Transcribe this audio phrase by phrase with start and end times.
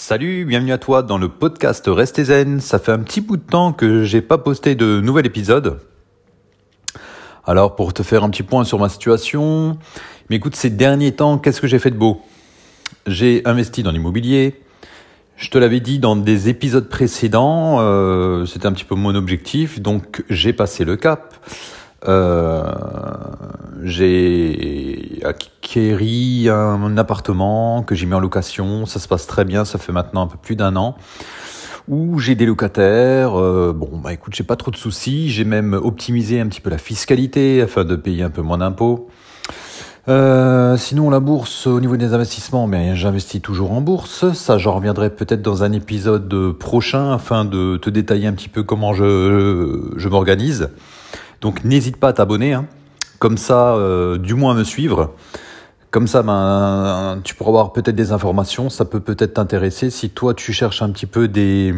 [0.00, 2.60] Salut, bienvenue à toi dans le podcast Restez Zen.
[2.60, 5.80] Ça fait un petit bout de temps que j'ai pas posté de nouvel épisode.
[7.44, 9.76] Alors pour te faire un petit point sur ma situation,
[10.30, 12.22] mais écoute, ces derniers temps, qu'est-ce que j'ai fait de beau?
[13.08, 14.62] J'ai investi dans l'immobilier.
[15.34, 19.80] Je te l'avais dit dans des épisodes précédents, euh, c'était un petit peu mon objectif,
[19.80, 21.34] donc j'ai passé le cap.
[22.06, 22.72] Euh,
[23.82, 28.86] j'ai acquéri un, appartement que j'ai mis en location.
[28.86, 29.64] Ça se passe très bien.
[29.64, 30.96] Ça fait maintenant un peu plus d'un an.
[31.88, 33.38] Où j'ai des locataires.
[33.40, 35.30] Euh, bon, bah écoute, j'ai pas trop de soucis.
[35.30, 39.08] J'ai même optimisé un petit peu la fiscalité afin de payer un peu moins d'impôts.
[40.08, 44.32] Euh, sinon, la bourse, au niveau des investissements, mais j'investis toujours en bourse.
[44.32, 48.62] Ça, j'en reviendrai peut-être dans un épisode prochain afin de te détailler un petit peu
[48.62, 50.70] comment je, je m'organise.
[51.40, 52.54] Donc, n'hésite pas à t'abonner.
[52.54, 52.66] Hein
[53.18, 55.14] comme ça, euh, du moins me suivre.
[55.90, 59.90] Comme ça, ben, tu pourras avoir peut-être des informations, ça peut peut-être t'intéresser.
[59.90, 61.74] Si toi, tu cherches un petit peu des,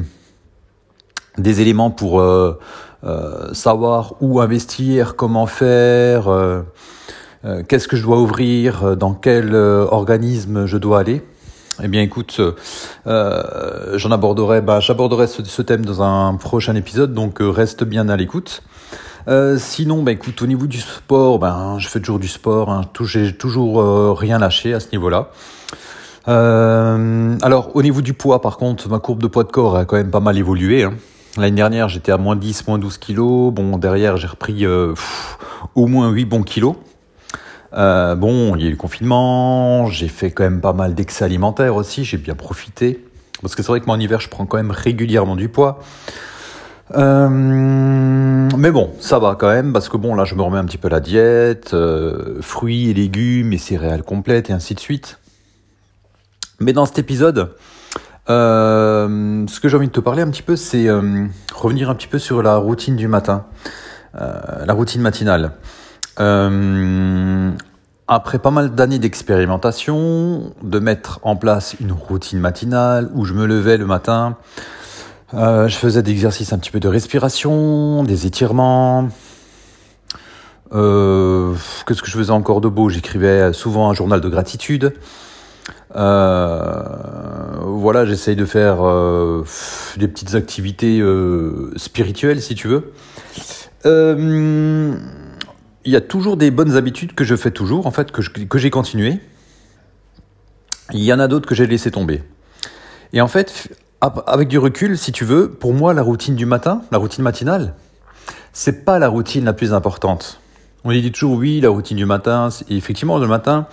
[1.38, 2.58] des éléments pour euh,
[3.04, 6.28] euh, savoir où investir, comment faire,
[7.68, 11.22] qu'est-ce que je dois ouvrir, dans quel organisme je dois aller,
[11.82, 12.40] eh bien, écoute,
[13.06, 18.64] j'en aborderai, ben, j'aborderai ce, thème dans un prochain épisode, donc reste bien à l'écoute.
[19.28, 22.70] Euh, sinon, bah, écoute, au niveau du sport, ben, je fais toujours du sport.
[22.70, 25.30] Hein, j'ai toujours euh, rien lâché à ce niveau-là.
[26.28, 29.84] Euh, alors, au niveau du poids, par contre, ma courbe de poids de corps a
[29.84, 30.84] quand même pas mal évolué.
[30.84, 30.94] Hein.
[31.36, 33.52] L'année dernière, j'étais à moins 10, moins 12 kilos.
[33.52, 36.74] Bon, derrière, j'ai repris au moins 8 bons kilos.
[37.72, 41.76] bon, il y a eu le confinement, j'ai fait quand même pas mal d'excès alimentaires
[41.76, 43.04] aussi, j'ai bien profité.
[43.42, 45.80] Parce que c'est vrai que moi en hiver, je prends quand même régulièrement du poids.
[46.94, 47.28] Euh,
[48.56, 50.78] mais bon, ça va quand même, parce que bon, là, je me remets un petit
[50.78, 55.18] peu la diète, euh, fruits et légumes et céréales complètes et ainsi de suite.
[56.58, 57.54] Mais dans cet épisode,
[58.28, 60.88] euh, ce que j'ai envie de te parler un petit peu, c'est
[61.54, 63.46] revenir un petit peu sur la routine du matin,
[64.14, 65.52] la routine matinale.
[68.08, 73.46] après pas mal d'années d'expérimentation, de mettre en place une routine matinale où je me
[73.46, 74.36] levais le matin,
[75.34, 79.08] euh, je faisais des exercices un petit peu de respiration, des étirements.
[80.72, 81.54] Euh,
[81.86, 82.88] Qu'est-ce que je faisais encore de beau?
[82.88, 84.94] J'écrivais souvent un journal de gratitude.
[85.96, 86.82] Euh,
[87.64, 88.78] voilà, j'essaye de faire
[89.96, 91.02] des petites activités
[91.76, 92.92] spirituelles, si tu veux.
[93.84, 98.70] Il y a toujours des bonnes habitudes que je fais toujours, en fait, que j'ai
[98.70, 99.20] continué.
[100.92, 102.22] Il y en a d'autres que j'ai laissé tomber.
[103.12, 106.82] Et en fait, avec du recul, si tu veux, pour moi, la routine du matin,
[106.90, 107.74] la routine matinale,
[108.52, 110.40] c'est pas la routine la plus importante.
[110.84, 113.66] On dit toujours oui, la routine du matin, effectivement, le matin,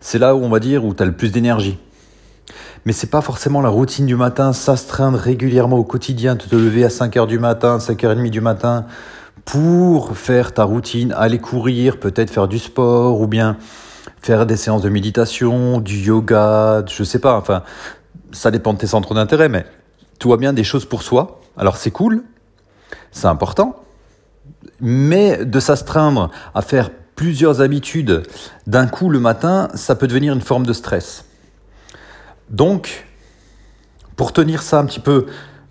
[0.00, 1.78] c'est là où on va dire où tu as le plus d'énergie.
[2.84, 6.90] Mais c'est pas forcément la routine du matin, s'astreindre régulièrement au quotidien, te lever à
[6.90, 8.86] 5 heures du matin, 5h30 du matin,
[9.44, 13.56] pour faire ta routine, aller courir, peut-être faire du sport, ou bien
[14.22, 17.62] faire des séances de méditation, du yoga, je sais pas, enfin,
[18.32, 19.66] ça dépend de tes centres d'intérêt, mais
[20.18, 21.40] tu vois bien des choses pour soi.
[21.56, 22.22] Alors c'est cool,
[23.12, 23.76] c'est important,
[24.80, 28.22] mais de s'astreindre à faire plusieurs habitudes
[28.66, 31.26] d'un coup le matin, ça peut devenir une forme de stress.
[32.48, 33.06] Donc,
[34.16, 35.26] pour tenir ça un petit peu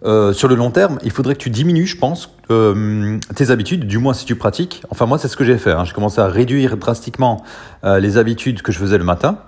[0.06, 3.86] euh, sur le long terme, il faudrait que tu diminues, je pense, euh, tes habitudes,
[3.86, 4.84] du moins si tu pratiques.
[4.90, 5.72] Enfin, moi, c'est ce que j'ai fait.
[5.72, 5.84] Hein.
[5.86, 7.44] J'ai commencé à réduire drastiquement
[7.84, 9.40] euh, les habitudes que je faisais le matin.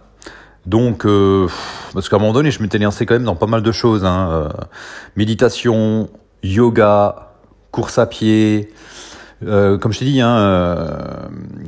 [0.65, 1.47] Donc, euh,
[1.93, 4.05] parce qu'à un moment donné, je m'étais lancé quand même dans pas mal de choses.
[4.05, 4.49] Hein, euh,
[5.15, 6.09] méditation,
[6.43, 7.33] yoga,
[7.71, 8.71] course à pied,
[9.43, 10.95] euh, comme je t'ai dit, hein, euh,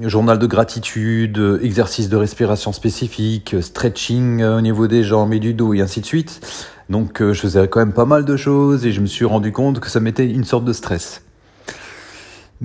[0.04, 5.74] journal de gratitude, exercice de respiration spécifique, stretching au niveau des jambes et du dos
[5.74, 6.42] et ainsi de suite.
[6.90, 9.80] Donc je faisais quand même pas mal de choses et je me suis rendu compte
[9.80, 11.23] que ça mettait une sorte de stress.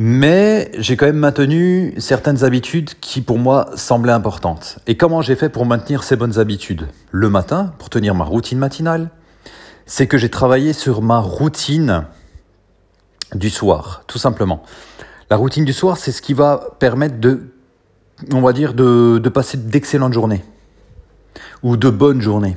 [0.01, 4.79] Mais j'ai quand même maintenu certaines habitudes qui pour moi semblaient importantes.
[4.87, 6.87] Et comment j'ai fait pour maintenir ces bonnes habitudes?
[7.11, 9.11] Le matin, pour tenir ma routine matinale,
[9.87, 12.05] c'est que j'ai travaillé sur ma routine
[13.35, 14.63] du soir, tout simplement.
[15.31, 17.49] La routine du soir, c'est ce qui va permettre de,
[18.33, 20.45] on va dire, de, passer d'excellentes journées
[21.65, 22.57] ou de bonnes journées.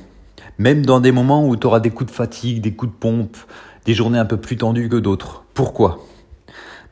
[0.59, 3.35] Même dans des moments où tu auras des coups de fatigue, des coups de pompe,
[3.85, 5.43] des journées un peu plus tendues que d'autres.
[5.55, 6.05] Pourquoi?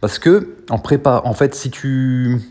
[0.01, 2.41] Parce que, en prépa, en fait, si tu,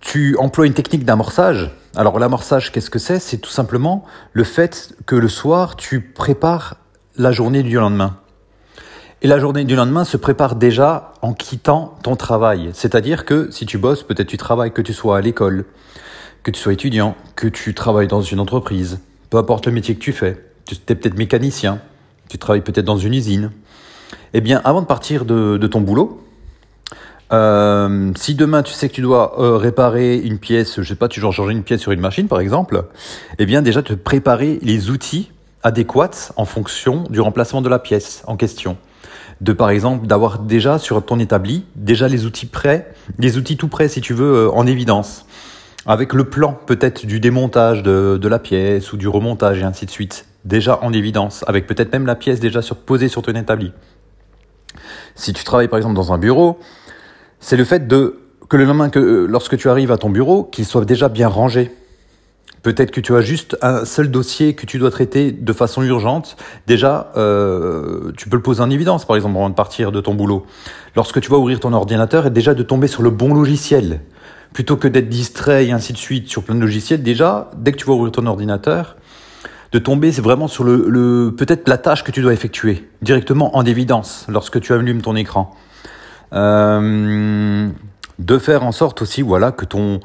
[0.00, 3.18] tu emploies une technique d'amorçage, alors l'amorçage, qu'est-ce que c'est?
[3.18, 6.76] C'est tout simplement le fait que le soir, tu prépares
[7.16, 8.16] la journée du lendemain.
[9.22, 12.70] Et la journée du lendemain se prépare déjà en quittant ton travail.
[12.72, 15.66] C'est-à-dire que si tu bosses, peut-être tu travailles, que tu sois à l'école,
[16.42, 20.00] que tu sois étudiant, que tu travailles dans une entreprise, peu importe le métier que
[20.00, 21.80] tu fais, Tu es peut-être mécanicien,
[22.28, 23.50] tu travailles peut-être dans une usine.
[24.34, 26.20] Eh bien, avant de partir de, ton boulot,
[27.32, 31.08] euh, si demain tu sais que tu dois euh, réparer une pièce, je sais pas,
[31.08, 32.84] tu dois changer une pièce sur une machine par exemple,
[33.38, 35.30] eh bien déjà te préparer les outils
[35.62, 38.76] adéquats en fonction du remplacement de la pièce en question.
[39.40, 43.68] De par exemple d'avoir déjà sur ton établi déjà les outils prêts, les outils tout
[43.68, 45.24] prêts si tu veux euh, en évidence,
[45.86, 49.86] avec le plan peut-être du démontage de, de la pièce ou du remontage et ainsi
[49.86, 53.32] de suite déjà en évidence, avec peut-être même la pièce déjà sur, posée sur ton
[53.32, 53.72] établi.
[55.14, 56.58] Si tu travailles par exemple dans un bureau,
[57.40, 60.42] c'est le fait de que le lendemain, que euh, lorsque tu arrives à ton bureau,
[60.42, 61.70] qu'il soit déjà bien rangé.
[62.62, 66.36] Peut-être que tu as juste un seul dossier que tu dois traiter de façon urgente.
[66.66, 70.14] Déjà, euh, tu peux le poser en évidence, par exemple, avant de partir de ton
[70.14, 70.44] boulot.
[70.94, 74.00] Lorsque tu vas ouvrir ton ordinateur, et déjà de tomber sur le bon logiciel.
[74.52, 77.78] Plutôt que d'être distrait et ainsi de suite sur plein de logiciels, déjà, dès que
[77.78, 78.96] tu vas ouvrir ton ordinateur,
[79.72, 83.56] de tomber c'est vraiment sur le, le peut-être la tâche que tu dois effectuer directement
[83.56, 85.54] en évidence lorsque tu allumes ton écran.
[86.32, 87.68] Euh,
[88.18, 90.00] de faire en sorte aussi voilà que ton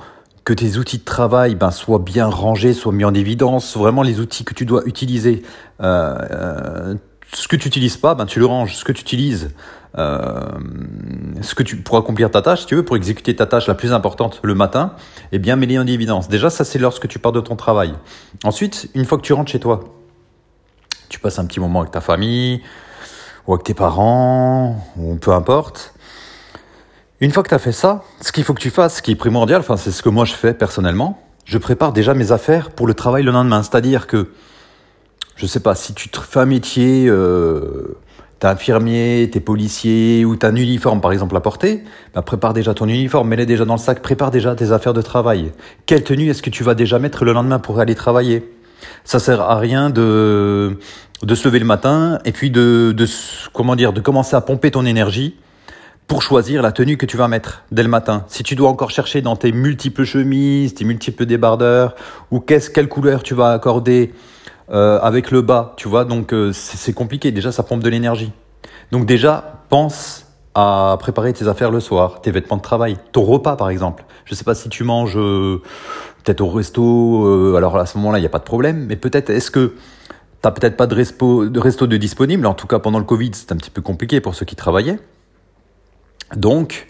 [0.46, 4.20] que tes outils de travail ben, soient bien rangés, soient mis en évidence, vraiment les
[4.20, 5.42] outils que tu dois utiliser.
[5.82, 6.96] Euh, euh,
[7.34, 8.76] ce que tu n'utilises pas, ben, tu le ranges.
[8.76, 9.52] Ce que tu utilises,
[9.98, 10.42] euh,
[11.42, 13.76] ce que tu pour accomplir ta tâche, si tu veux, pour exécuter ta tâche la
[13.76, 14.94] plus importante le matin,
[15.32, 16.28] eh bien, mets-les en évidence.
[16.28, 17.94] Déjà, ça c'est lorsque tu pars de ton travail.
[18.44, 19.82] Ensuite, une fois que tu rentres chez toi,
[21.10, 22.62] tu passes un petit moment avec ta famille
[23.48, 25.94] ou avec tes parents ou peu importe.
[27.22, 29.12] Une fois que tu as fait ça, ce qu'il faut que tu fasses, ce qui
[29.12, 32.72] est primordial, enfin c'est ce que moi je fais personnellement, je prépare déjà mes affaires
[32.72, 33.64] pour le travail le lendemain.
[33.64, 34.32] C'est-à-dire que,
[35.36, 37.98] je sais pas, si tu fais un métier, euh,
[38.40, 41.84] t'es infirmier, t'es policier ou t'as un uniforme par exemple à porter,
[42.14, 45.02] bah, prépare déjà ton uniforme, mets-le déjà dans le sac, prépare déjà tes affaires de
[45.02, 45.52] travail.
[45.86, 48.50] Quelle tenue est-ce que tu vas déjà mettre le lendemain pour aller travailler?
[49.04, 50.78] Ça sert à rien de
[51.24, 53.08] de se lever le matin et puis de, de
[53.54, 55.36] comment dire de commencer à pomper ton énergie
[56.08, 58.26] pour choisir la tenue que tu vas mettre dès le matin.
[58.28, 61.96] Si tu dois encore chercher dans tes multiples chemises, tes multiples débardeurs,
[62.32, 64.14] ou qu'est-ce, quelle couleur tu vas accorder
[64.72, 67.32] euh, avec le bas, tu vois, donc euh, c'est compliqué.
[67.32, 68.32] Déjà, ça pompe de l'énergie.
[68.92, 70.26] Donc déjà, pense
[70.56, 74.06] à préparer tes affaires le soir, tes vêtements de travail, ton repas par exemple.
[74.24, 75.62] Je sais pas si tu manges euh,
[76.24, 79.30] peut-être au resto, alors à ce moment-là, il n'y a pas de problème, mais peut-être
[79.30, 79.76] est-ce que
[80.42, 81.46] t'as peut-être pas de resto,
[81.88, 84.46] de disponible, en tout cas pendant le Covid, c'est un petit peu compliqué pour ceux
[84.46, 85.00] qui travaillaient.
[86.36, 86.88] Donc,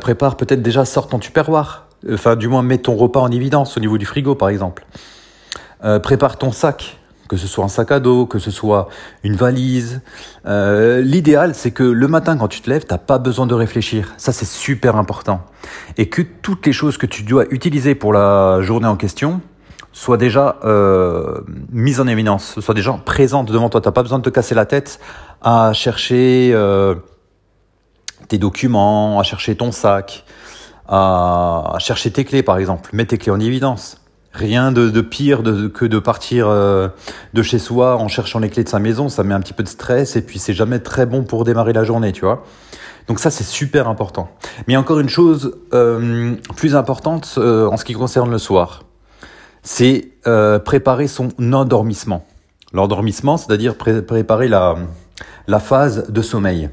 [0.00, 1.86] prépare peut-être déjà, sort ton tupperware.
[2.12, 4.86] Enfin, du moins, mets ton repas en évidence au niveau du frigo, par exemple.
[6.02, 6.99] Prépare ton sac,
[7.30, 8.88] que ce soit un sac à dos, que ce soit
[9.22, 10.00] une valise.
[10.46, 14.14] Euh, L'idéal, c'est que le matin, quand tu te lèves, t'as pas besoin de réfléchir.
[14.16, 15.42] Ça, c'est super important.
[15.96, 19.40] Et que toutes les choses que tu dois utiliser pour la journée en question
[19.92, 21.40] soient déjà euh,
[21.70, 23.80] mises en évidence, soient déjà présentes devant toi.
[23.80, 24.98] T'as pas besoin de te casser la tête
[25.40, 26.96] à chercher euh,
[28.26, 30.24] tes documents, à chercher ton sac,
[30.88, 32.90] à, chercher tes clés par exemple.
[32.92, 33.99] Mets tes clés en évidence.
[34.32, 36.88] Rien de, pire que de partir euh,
[37.34, 39.08] de chez soi en cherchant les clés de sa maison.
[39.08, 41.72] Ça met un petit peu de stress et puis c'est jamais très bon pour démarrer
[41.72, 42.44] la journée, tu vois.
[43.08, 44.30] Donc ça c'est super important.
[44.68, 48.84] Mais encore une chose euh, plus importante euh, en ce qui concerne le soir,
[49.62, 50.08] c'est
[50.64, 52.24] préparer son endormissement.
[52.72, 54.76] L'endormissement, c'est-à-dire préparer la,
[55.58, 56.70] phase de sommeil.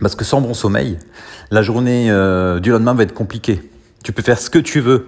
[0.00, 0.98] Parce que sans bon sommeil,
[1.50, 2.06] la journée
[2.60, 3.62] du lendemain va être compliquée.
[4.02, 5.06] Tu peux faire ce que tu veux.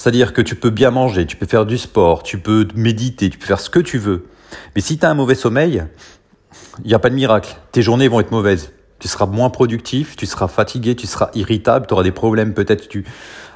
[0.00, 3.36] C'est-à-dire que tu peux bien manger, tu peux faire du sport, tu peux méditer, tu
[3.36, 4.24] peux faire ce que tu veux.
[4.74, 5.84] Mais si tu as un mauvais sommeil,
[6.82, 7.58] il n'y a pas de miracle.
[7.70, 8.72] Tes journées vont être mauvaises.
[8.98, 12.88] Tu seras moins productif, tu seras fatigué, tu seras irritable, tu auras des problèmes peut-être
[12.88, 13.04] tu,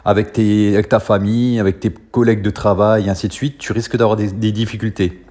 [0.05, 3.57] avec, ta famille, avec tes collègues de travail, et ainsi de suite.
[3.57, 5.23] Tu risques d'avoir des, des difficultés.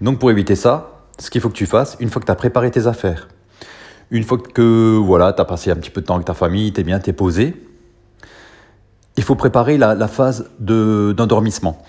[0.00, 2.34] Donc pour éviter ça, ce qu'il faut que tu fasses, une fois que tu as
[2.34, 3.28] préparé tes affaires,
[4.10, 6.72] une fois que voilà, tu as passé un petit peu de temps avec ta famille,
[6.72, 7.54] tu es bien, tu es posé,
[9.16, 11.82] il faut préparer la, phase d'endormissement.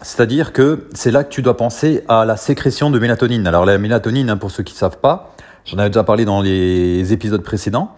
[0.00, 3.46] C'est-à-dire que c'est là que tu dois penser à la sécrétion de mélatonine.
[3.46, 6.40] Alors la mélatonine, hein, pour ceux qui ne savent pas, j'en avais déjà parlé dans
[6.40, 7.94] les épisodes précédents,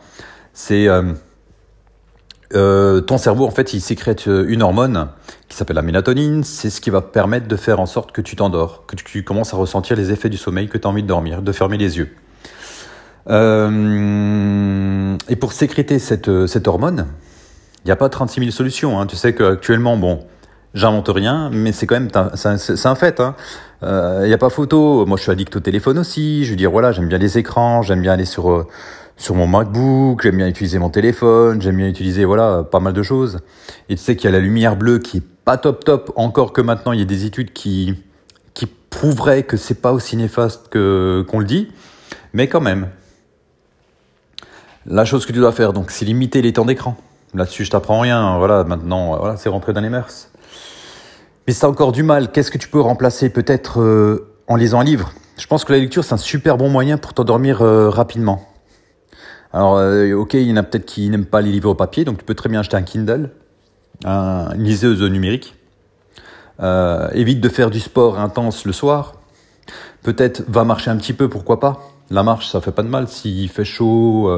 [0.52, 1.12] c'est euh,
[2.54, 5.09] euh, ton cerveau, en fait, il sécrète une hormone
[5.49, 6.44] qui s'appelle la mélatonine.
[6.44, 9.52] C'est ce qui va permettre de faire en sorte que tu t'endors, que tu commences
[9.54, 11.99] à ressentir les effets du sommeil, que tu as envie de dormir, de fermer les
[11.99, 12.14] yeux.
[13.28, 17.06] Euh, et pour sécréter cette, cette hormone,
[17.85, 19.00] il n'y a pas 36 000 solutions.
[19.00, 19.07] Hein.
[19.07, 20.25] Tu sais qu'actuellement, bon,
[20.75, 23.21] j'invente rien, mais c'est quand même c'est un, fait.
[23.21, 23.35] Hein.
[23.83, 25.07] Euh, il n'y a pas photo.
[25.07, 26.45] Moi, je suis addict au téléphone aussi.
[26.45, 28.67] Je veux dire, voilà, j'aime bien les écrans, j'aime bien aller sur euh,
[29.17, 33.03] sur mon MacBook, j'aime bien utiliser mon téléphone, j'aime bien utiliser voilà pas mal de
[33.03, 33.41] choses.
[33.88, 36.12] Et tu sais qu'il y a la lumière bleue qui est pas top top.
[36.17, 37.97] Encore que maintenant, il y a des études qui
[38.95, 41.69] prouverait que c'est pas aussi néfaste qu'on le dit,
[42.33, 42.88] mais quand même.
[44.87, 46.97] La chose que tu dois faire, donc, c'est limiter les temps d'écran.
[47.35, 48.38] Là-dessus, je t'apprends rien.
[48.38, 50.31] Voilà, maintenant, voilà, c'est rentré dans les mœurs.
[51.47, 54.81] Mais si t'as encore du mal, qu'est-ce que tu peux remplacer Peut-être euh, en lisant
[54.81, 55.12] un livre?
[55.37, 58.49] Je pense que la lecture, c'est un super bon moyen pour t'endormir euh, rapidement.
[59.53, 62.05] Alors, euh, ok, il y en a peut-être qui n'aiment pas les livres au papier,
[62.05, 63.31] donc tu peux très bien acheter un Kindle,
[64.05, 65.55] une liseuse numérique.
[67.12, 69.14] évite de faire du sport intense le soir.
[70.03, 71.81] Peut-être va marcher un petit peu, pourquoi pas.
[72.11, 73.09] La marche, ça fait pas de mal.
[73.09, 74.31] S'il fait chaud,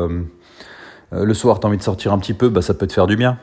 [1.12, 3.06] le soir, tu as envie de sortir un petit peu, bah, ça peut te faire
[3.06, 3.38] du bien.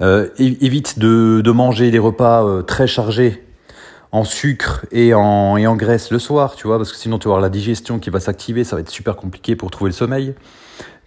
[0.00, 3.44] Euh, évite de, manger des repas euh, très chargés
[4.12, 7.40] en sucre et en, graisse le soir, tu vois, parce que sinon tu vas avoir
[7.42, 10.34] la digestion qui va s'activer, ça va être super compliqué pour trouver le sommeil.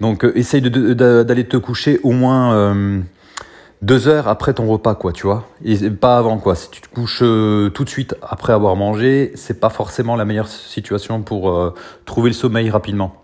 [0.01, 2.99] Donc euh, essaye d'aller te coucher au moins euh,
[3.81, 6.55] deux heures après ton repas, quoi, tu vois, et pas avant, quoi.
[6.55, 10.49] Si tu te couches tout de suite après avoir mangé, c'est pas forcément la meilleure
[10.49, 11.73] situation pour
[12.05, 13.20] trouver le sommeil rapidement.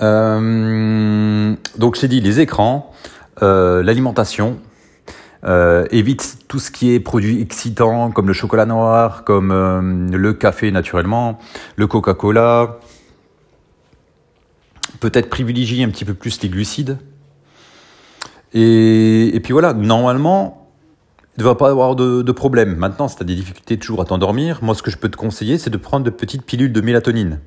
[0.00, 2.92] Donc je t'ai dit les écrans.
[3.42, 4.58] Euh, l'alimentation.
[5.44, 10.32] Euh, évite tout ce qui est produit excitant comme le chocolat noir, comme euh, le
[10.32, 11.38] café naturellement,
[11.76, 12.78] le Coca-Cola.
[14.98, 16.98] Peut-être privilégier un petit peu plus les glucides.
[18.52, 20.68] Et, puis voilà, normalement,
[21.36, 22.74] ne va pas avoir de, de problème.
[22.74, 25.16] Maintenant, si tu as des difficultés toujours à t'endormir, moi ce que je peux te
[25.16, 27.38] conseiller, c'est de prendre de petites pilules de mélatonine.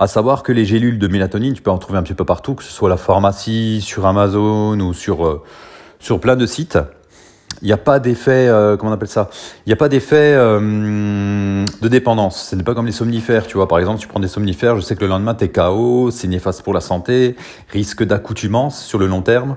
[0.00, 2.54] À savoir que les gélules de mélatonine, tu peux en trouver un petit peu partout,
[2.54, 5.42] que ce soit la pharmacie, sur Amazon ou sur, euh,
[5.98, 6.78] sur plein de sites.
[7.60, 9.28] Il n'y a pas d'effet, euh, comment on appelle ça?
[9.66, 12.48] Il n'y a pas d'effet euh, de dépendance.
[12.48, 13.68] Ce n'est pas comme les somnifères, tu vois.
[13.68, 16.28] Par exemple, tu prends des somnifères, je sais que le lendemain, tu es KO, c'est
[16.28, 17.36] néfaste pour la santé,
[17.68, 19.56] risque d'accoutumance sur le long terme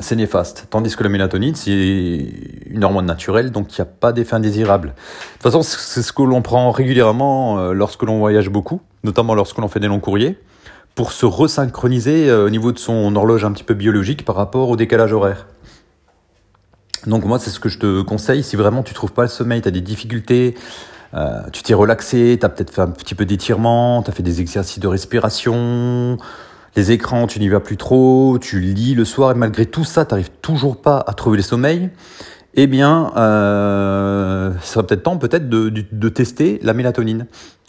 [0.00, 0.66] c'est néfaste.
[0.70, 4.88] Tandis que la mélatonine, c'est une hormone naturelle, donc il n'y a pas d'effet indésirable.
[4.88, 4.92] De
[5.34, 9.58] toute façon, c'est ce que l'on prend régulièrement euh, lorsque l'on voyage beaucoup, notamment lorsque
[9.58, 10.38] l'on fait des longs courriers,
[10.94, 14.68] pour se resynchroniser euh, au niveau de son horloge un petit peu biologique par rapport
[14.68, 15.46] au décalage horaire.
[17.06, 18.42] Donc moi, c'est ce que je te conseille.
[18.42, 20.54] Si vraiment tu trouves pas le sommeil, tu as des difficultés,
[21.14, 24.22] euh, tu t'es relaxé, tu as peut-être fait un petit peu d'étirement, tu as fait
[24.22, 26.16] des exercices de respiration,
[26.76, 30.04] les écrans, tu n'y vas plus trop, tu lis le soir et malgré tout ça,
[30.04, 31.90] tu n'arrives toujours pas à trouver le sommeil,
[32.54, 37.26] eh bien, euh, ça serait peut-être temps peut-être de, tester la mélatonine.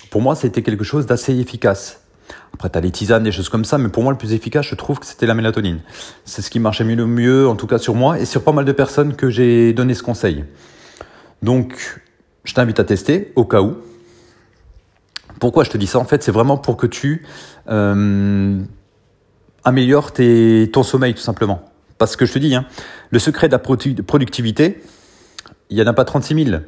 [0.10, 2.02] Pour moi, c'était quelque chose d'assez efficace.
[2.54, 4.66] Après, tu as les tisanes, des choses comme ça, mais pour moi, le plus efficace,
[4.68, 5.80] je trouve que c'était la mélatonine.
[6.24, 8.66] C'est ce qui marchait le mieux, en tout cas sur moi, et sur pas mal
[8.66, 10.46] de personnes que j'ai donné ce conseil.
[11.42, 12.02] Donc,
[12.46, 13.76] je t'invite à tester, au cas où.
[15.40, 16.00] Pourquoi je te dis ça?
[16.00, 17.26] En fait, c'est vraiment pour que tu
[17.68, 18.62] euh,
[19.64, 21.62] améliore tes, ton sommeil tout simplement.
[21.98, 22.66] Parce que je te dis, hein,
[23.10, 24.82] le secret de la productivité,
[25.70, 26.62] il n'y en a pas 36 000.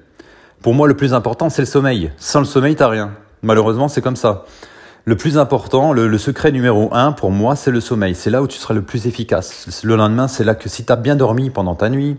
[0.61, 2.11] Pour moi, le plus important, c'est le sommeil.
[2.17, 3.13] Sans le sommeil, t'as rien.
[3.41, 4.45] Malheureusement, c'est comme ça.
[5.05, 8.13] Le plus important, le, secret numéro un, pour moi, c'est le sommeil.
[8.13, 9.81] C'est là où tu seras le plus efficace.
[9.83, 12.17] Le lendemain, c'est là que si tu as bien dormi pendant ta nuit,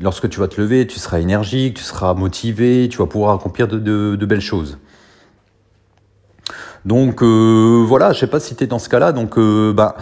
[0.00, 3.68] lorsque tu vas te lever, tu seras énergique, tu seras motivé, tu vas pouvoir accomplir
[3.68, 4.78] de, belles choses.
[6.84, 9.96] Donc euh, voilà, je sais pas si tu es dans ce cas-là, donc euh, bah,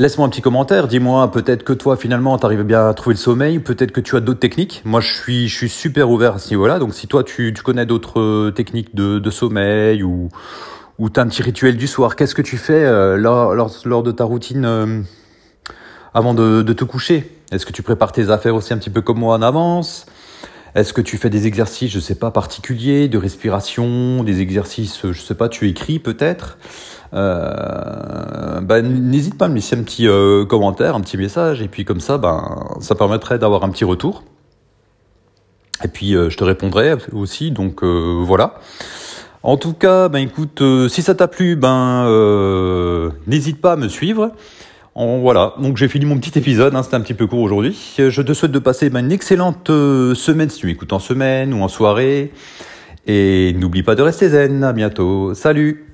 [0.00, 3.20] laisse-moi un petit commentaire, dis-moi peut-être que toi finalement tu arrives bien à trouver le
[3.20, 4.80] sommeil, peut-être que tu as d'autres techniques.
[4.86, 7.62] Moi je suis je suis super ouvert à ce niveau-là, donc si toi tu, tu
[7.62, 10.30] connais d'autres euh, techniques de, de sommeil ou
[10.98, 12.84] ou as un petit rituel du soir, qu'est-ce que tu fais
[13.16, 15.04] lors, lors, lors, de ta routine
[16.12, 17.38] avant de, de te coucher?
[17.52, 20.04] Est-ce que tu prépares tes affaires aussi un petit peu comme moi en avance?
[20.74, 25.20] Est-ce que tu fais des exercices, je sais pas, particuliers, de respiration, des exercices, je
[25.20, 26.58] sais pas, tu écris peut-être?
[27.12, 31.68] Euh, ben, N'hésite pas à me laisser un petit euh, commentaire, un petit message, et
[31.68, 34.24] puis comme ça, ben, ça permettrait d'avoir un petit retour.
[35.82, 38.54] Et puis euh, je te répondrai aussi, donc voilà.
[39.42, 44.32] En tout cas, ben écoute, si ça t'a plu, ben n'hésite pas à me suivre
[44.94, 47.94] voilà, donc j'ai fini mon petit épisode, hein, c'était un petit peu court aujourd'hui.
[47.96, 51.62] Je te souhaite de passer ben, une excellente semaine si tu m'écoutes en semaine ou
[51.62, 52.32] en soirée.
[53.06, 55.89] Et n'oublie pas de rester zen, à bientôt, salut